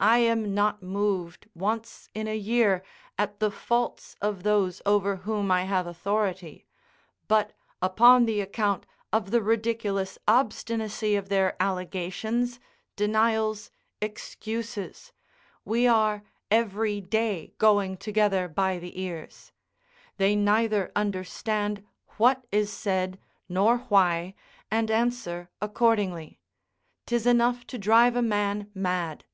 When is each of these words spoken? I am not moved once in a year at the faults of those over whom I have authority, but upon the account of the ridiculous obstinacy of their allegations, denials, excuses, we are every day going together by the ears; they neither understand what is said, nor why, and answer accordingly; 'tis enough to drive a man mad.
I 0.00 0.18
am 0.18 0.52
not 0.52 0.82
moved 0.82 1.48
once 1.54 2.08
in 2.12 2.26
a 2.26 2.34
year 2.36 2.82
at 3.16 3.38
the 3.38 3.52
faults 3.52 4.16
of 4.20 4.42
those 4.42 4.82
over 4.84 5.14
whom 5.18 5.52
I 5.52 5.62
have 5.62 5.86
authority, 5.86 6.66
but 7.28 7.52
upon 7.80 8.24
the 8.26 8.40
account 8.40 8.84
of 9.12 9.30
the 9.30 9.40
ridiculous 9.40 10.18
obstinacy 10.26 11.14
of 11.14 11.28
their 11.28 11.54
allegations, 11.62 12.58
denials, 12.96 13.70
excuses, 14.00 15.12
we 15.64 15.86
are 15.86 16.24
every 16.50 17.00
day 17.00 17.52
going 17.58 17.96
together 17.96 18.48
by 18.48 18.80
the 18.80 19.00
ears; 19.00 19.52
they 20.16 20.34
neither 20.34 20.90
understand 20.96 21.86
what 22.16 22.44
is 22.50 22.72
said, 22.72 23.20
nor 23.48 23.78
why, 23.88 24.34
and 24.68 24.90
answer 24.90 25.48
accordingly; 25.60 26.40
'tis 27.06 27.24
enough 27.24 27.64
to 27.68 27.78
drive 27.78 28.16
a 28.16 28.22
man 28.22 28.68
mad. 28.74 29.24